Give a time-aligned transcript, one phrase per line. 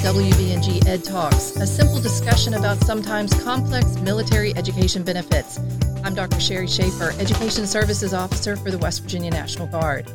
[0.00, 5.58] WVNG Ed Talks, a simple discussion about sometimes complex military education benefits.
[6.02, 6.40] I'm Dr.
[6.40, 10.10] Sherry Schaefer, Education Services Officer for the West Virginia National Guard.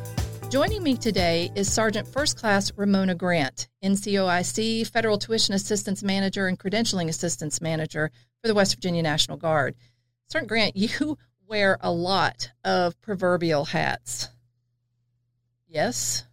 [0.50, 6.58] Joining me today is Sergeant First Class Ramona Grant, NCOIC Federal Tuition Assistance Manager and
[6.58, 8.10] Credentialing Assistance Manager
[8.42, 9.76] for the West Virginia National Guard.
[10.26, 11.16] Sergeant Grant, you
[11.46, 14.30] wear a lot of proverbial hats.
[15.68, 16.24] Yes?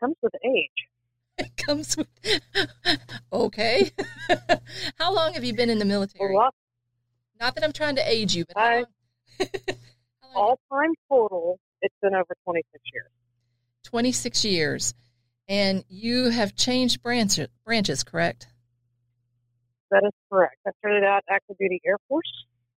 [0.00, 0.88] Comes with age.
[1.38, 2.06] It comes with.
[3.32, 3.90] okay.
[4.98, 6.34] How long have you been in the military?
[6.34, 6.50] Well,
[7.40, 8.86] Not that I'm trying to age you, but I- long?
[10.36, 13.08] all time total, it's been over 26 years.
[13.84, 14.94] 26 years.
[15.48, 18.46] And you have changed branch, branches, correct?
[19.90, 20.56] That is correct.
[20.66, 22.32] I started out active duty Air Force,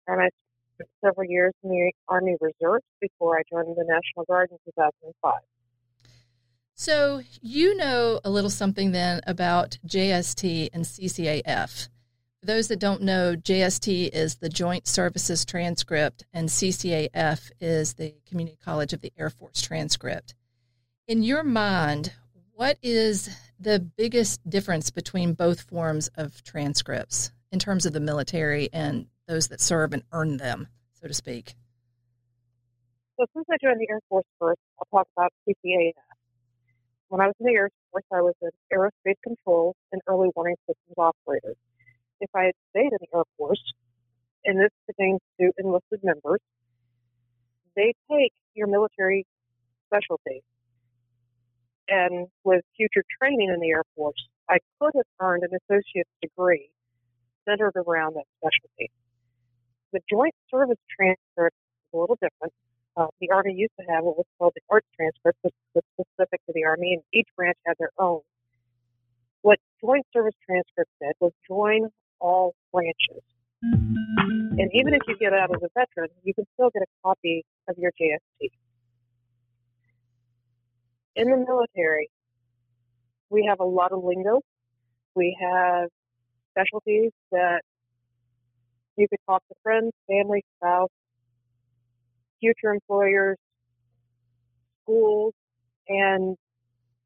[0.06, 0.30] and I
[0.76, 5.32] spent several years in the Army Reserves before I joined the National Guard in 2005.
[6.76, 11.88] So you know a little something then about JST and CCAF.
[12.40, 18.16] For those that don't know, JST is the Joint Services Transcript, and CCAF is the
[18.28, 20.34] Community College of the Air Force transcript.
[21.06, 22.12] In your mind,
[22.54, 23.30] what is
[23.60, 29.46] the biggest difference between both forms of transcripts in terms of the military and those
[29.48, 31.54] that serve and earn them, so to speak?
[33.16, 35.92] So since I joined the Air Force first, I'll talk about CCAF.
[37.08, 40.56] When I was in the Air Force, I was an aerospace control and early warning
[40.66, 41.54] systems operator.
[42.20, 43.62] If I had stayed in the Air Force,
[44.44, 46.40] and this pertains to enlisted members,
[47.76, 49.26] they take your military
[49.86, 50.42] specialty.
[51.88, 56.70] And with future training in the Air Force, I could have earned an associate's degree
[57.46, 58.90] centered around that specialty.
[59.92, 62.52] The Joint Service Transcript is a little different
[62.96, 65.54] uh, the Army used to have what was called the AARTS transcript, which
[66.14, 68.20] specific to the Army, and each branch had their own.
[69.42, 71.88] What Joint Service Transcript said was join
[72.20, 73.22] all branches.
[73.62, 77.44] And even if you get out as a veteran, you can still get a copy
[77.68, 78.50] of your JST.
[81.16, 82.08] In the military,
[83.30, 84.40] we have a lot of lingo.
[85.14, 85.88] We have
[86.50, 87.62] specialties that
[88.96, 90.90] you could talk to friends, family, spouse,
[92.40, 93.36] future employers,
[94.82, 95.34] schools,
[95.88, 96.36] and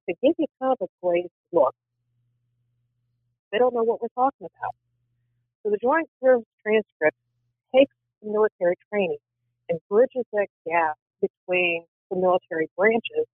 [0.09, 1.75] to give you kind of a glazed look.
[3.53, 4.75] They don't know what we're talking about.
[5.63, 7.17] So the Joint Service Transcript
[7.75, 9.19] takes the military training
[9.69, 13.27] and bridges that gap between the military branches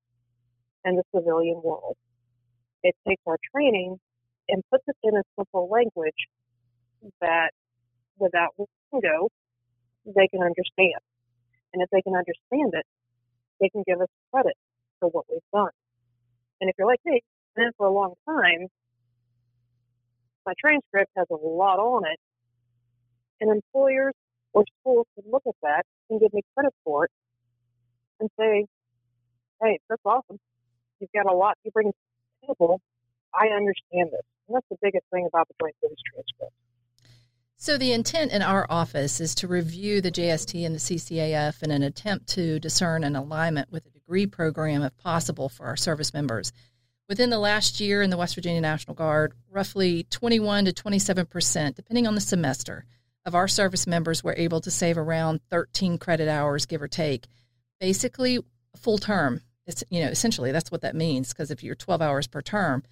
[0.84, 1.96] and the civilian world.
[2.82, 3.98] It takes our training
[4.48, 6.28] and puts it in a simple language
[7.20, 7.50] that
[8.18, 9.28] without lingo,
[10.04, 11.00] they can understand.
[11.72, 12.86] And if they can understand it,
[13.60, 14.54] they can give us credit
[15.04, 15.70] for what we've done.
[16.60, 17.20] And if you're like me,
[17.56, 18.68] in for a long time,
[20.46, 22.18] my transcript has a lot on it,
[23.40, 24.14] and employers
[24.52, 27.10] or schools can look at that and give me credit for it
[28.20, 28.66] and say,
[29.62, 30.38] hey, that's awesome.
[31.00, 31.94] You've got a lot you bring to
[32.42, 32.80] the table.
[33.34, 34.22] I understand this.
[34.48, 36.52] And that's the biggest thing about the Joint Service Transcript.
[37.56, 41.70] So, the intent in our office is to review the JST and the CCAF in
[41.70, 46.12] an attempt to discern an alignment with a degree program, if possible, for our service
[46.12, 46.52] members.
[47.08, 51.76] Within the last year in the West Virginia National Guard, roughly 21 to 27 percent,
[51.76, 52.84] depending on the semester,
[53.26, 57.26] of our service members were able to save around 13 credit hours, give or take.
[57.80, 58.38] Basically,
[58.76, 59.40] full term.
[59.66, 62.82] It's, you know, essentially that's what that means because if you're 12 hours per term,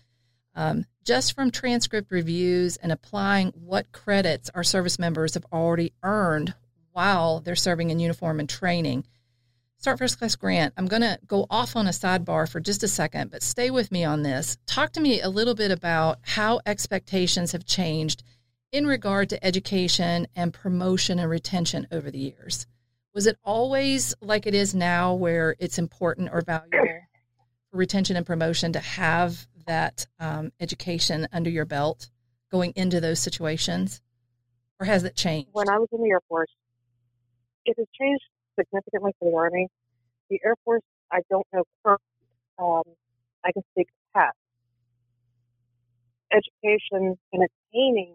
[0.55, 6.55] um, just from transcript reviews and applying what credits our service members have already earned
[6.93, 9.05] while they're serving in uniform and training.
[9.83, 12.89] Start First Class Grant, I'm going to go off on a sidebar for just a
[12.89, 14.57] second, but stay with me on this.
[14.65, 18.23] Talk to me a little bit about how expectations have changed
[18.71, 22.65] in regard to education and promotion and retention over the years.
[23.13, 26.79] Was it always like it is now, where it's important or valuable
[27.73, 32.09] for retention and promotion to have that um, education under your belt
[32.53, 34.01] going into those situations,
[34.79, 35.49] or has it changed?
[35.53, 36.53] When I was in the Air Force,
[37.65, 38.23] it has changed
[38.59, 39.69] significantly for the Army.
[40.33, 40.81] The Air Force,
[41.13, 41.63] I don't know.
[42.59, 42.85] Um,
[43.45, 44.35] I can speak past.
[46.33, 48.15] Education and attaining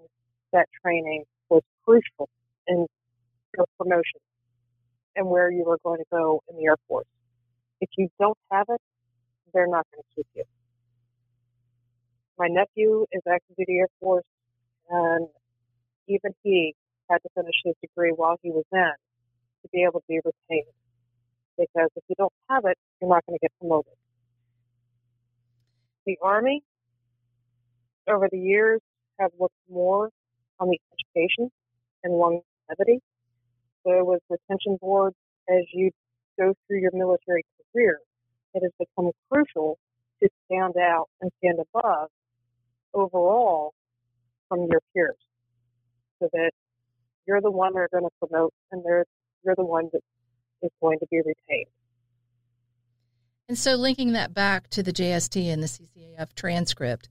[0.51, 2.27] that training was crucial
[2.65, 2.87] in
[3.55, 4.19] your promotion
[5.15, 7.05] and where you were going to go in the Air Force.
[7.81, 8.81] If you don't have it,
[9.53, 10.43] they're not going to keep you.
[12.39, 14.25] My nephew is active duty Air Force,
[14.89, 15.27] and
[16.07, 16.73] even he
[17.11, 18.93] had to finish his degree while he was in
[19.61, 20.73] to be able to be retained.
[21.57, 23.94] Because if you don't have it, you're not going to get promoted.
[26.06, 26.63] The Army,
[28.07, 28.80] over the years
[29.19, 30.09] have looked more
[30.59, 31.51] on the education
[32.04, 33.01] and longevity.
[33.86, 35.15] So with retention boards,
[35.50, 35.92] as you
[36.39, 37.44] go through your military
[37.74, 38.00] career,
[38.53, 39.77] it has become crucial
[40.21, 42.10] to stand out and stand above
[42.94, 43.74] overall
[44.50, 45.18] from your peers
[46.19, 46.51] so that
[47.27, 49.06] you're the one they're going to promote and they're,
[49.44, 50.01] you're the one that
[50.62, 51.69] is going to be retained.
[53.50, 57.07] And so, linking that back to the JST and the CCAF transcript,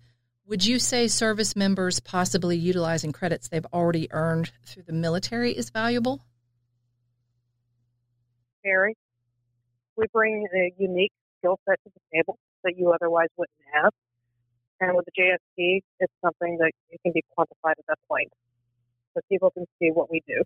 [0.46, 5.70] would you say service members possibly utilizing credits they've already earned through the military is
[5.70, 6.22] valuable?
[8.62, 8.96] Very.
[9.96, 13.92] We bring a unique skill set to the table that you otherwise wouldn't have.
[14.81, 16.70] And with the JST, it's something that
[17.02, 18.31] can be quantified at that point.
[19.14, 20.42] So people can see what we do.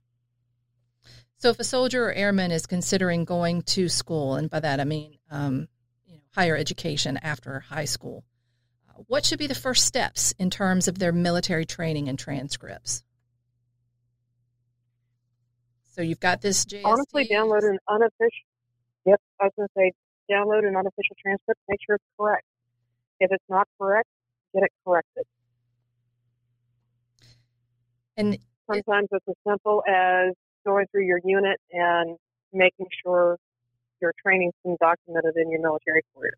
[1.41, 4.85] So if a soldier or airman is considering going to school, and by that I
[4.85, 5.69] mean um,
[6.07, 8.25] you know, higher education after high school,
[8.91, 13.03] uh, what should be the first steps in terms of their military training and transcripts?
[15.87, 16.85] So you've got this JST.
[16.85, 18.47] Honestly, download an unofficial.
[19.07, 19.93] Yep, I was going to say
[20.31, 21.59] download an unofficial transcript.
[21.71, 22.45] Make sure it's correct.
[23.19, 24.09] If it's not correct,
[24.53, 25.25] get it corrected.
[28.19, 28.37] And
[28.67, 30.35] sometimes it's as simple as
[30.65, 32.17] going through your unit and
[32.53, 33.39] making sure
[34.01, 36.35] your training's been documented in your military career.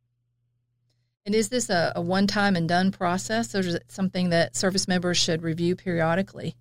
[1.24, 4.56] And is this a, a one time and done process, or is it something that
[4.56, 6.56] service members should review periodically?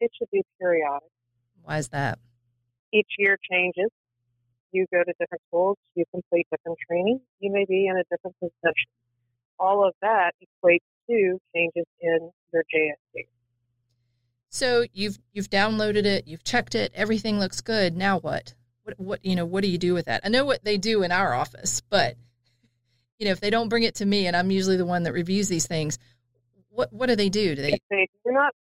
[0.00, 1.08] It should be periodic.
[1.62, 2.18] Why is that?
[2.92, 3.90] Each year changes.
[4.72, 8.36] You go to different schools, you complete different training, you may be in a different
[8.38, 8.90] position.
[9.58, 13.26] All of that equates to changes in your JST.
[14.50, 17.96] So you've you've downloaded it, you've checked it, everything looks good.
[17.96, 18.54] Now what?
[18.82, 20.22] What what you know, what do you do with that?
[20.24, 22.16] I know what they do in our office, but
[23.18, 25.12] you know, if they don't bring it to me and I'm usually the one that
[25.12, 25.98] reviews these things,
[26.70, 27.54] what what do they do?
[27.54, 28.54] Do they If they do not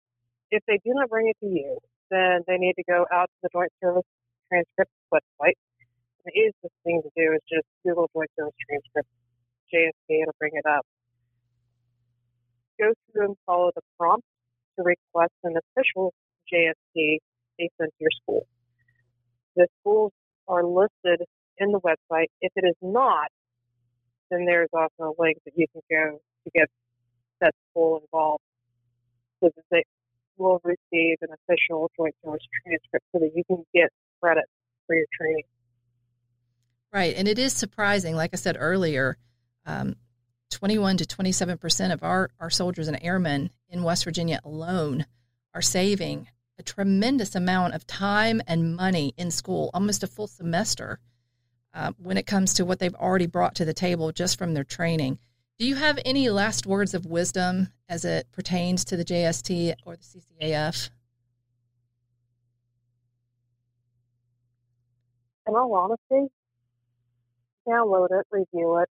[0.51, 1.77] if they do not bring it to you,
[2.09, 4.03] then they need to go out to the Joint Service
[4.49, 5.55] Transcript website.
[6.25, 9.07] The easiest thing to do is just Google Joint Service Transcript,
[9.73, 10.85] JST, it'll bring it up.
[12.79, 14.27] Go through and follow the prompts
[14.77, 16.13] to request an official
[16.51, 17.19] they
[17.77, 18.47] sent to your school.
[19.55, 20.11] The schools
[20.47, 21.27] are listed
[21.57, 22.27] in the website.
[22.41, 23.27] If it is not,
[24.29, 26.69] then there's also a link that you can go to get
[27.41, 28.43] that school involved
[29.41, 29.83] so that they
[30.37, 33.89] will receive an official joint service transcript so that you can get
[34.21, 34.45] credit
[34.85, 35.43] for your training.
[36.93, 37.15] Right.
[37.15, 39.17] And it is surprising, like I said earlier,
[39.65, 39.95] um,
[40.49, 45.05] 21 to 27 percent of our, our soldiers and airmen in West Virginia alone
[45.53, 46.27] are saving
[46.59, 50.99] a tremendous amount of time and money in school, almost a full semester,
[51.73, 54.63] uh, when it comes to what they've already brought to the table just from their
[54.63, 55.19] training.
[55.59, 59.95] Do you have any last words of wisdom as it pertains to the JST or
[59.95, 60.89] the CCAF?
[65.47, 66.31] In all honesty,
[67.67, 68.89] download it, review it,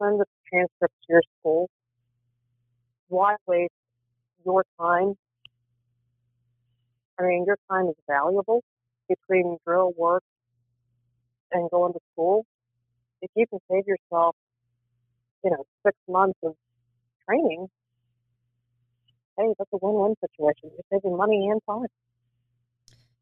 [0.00, 1.68] send the transcripts to your school.
[3.08, 3.72] Why waste
[4.44, 5.14] your time?
[7.18, 8.62] I mean, your time is valuable
[9.08, 10.22] between drill work
[11.52, 12.44] and going to school.
[13.22, 14.34] If you can save yourself,
[15.44, 16.54] you know, six months of
[17.28, 17.68] training,
[19.38, 20.70] hey, that's a win-win situation.
[20.72, 21.86] You're saving money and time.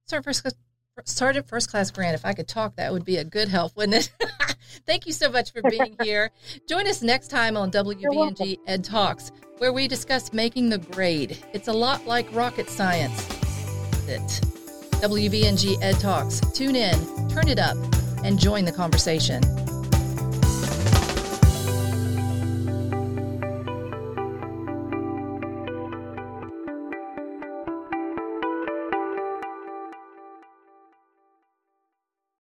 [0.07, 0.57] Sergeant First,
[1.05, 3.95] Sergeant First Class Grant, if I could talk, that would be a good help, wouldn't
[3.95, 4.13] it?
[4.87, 6.31] Thank you so much for being here.
[6.69, 11.39] Join us next time on WVNG Ed Talks, where we discuss making the grade.
[11.53, 13.27] It's a lot like rocket science.
[14.07, 14.21] It.
[15.01, 16.41] WVNG Ed Talks.
[16.53, 17.77] Tune in, turn it up,
[18.23, 19.43] and join the conversation.